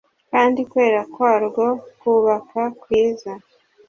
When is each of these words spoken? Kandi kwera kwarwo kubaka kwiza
Kandi 0.31 0.59
kwera 0.71 1.01
kwarwo 1.13 1.65
kubaka 1.99 2.59
kwiza 2.81 3.31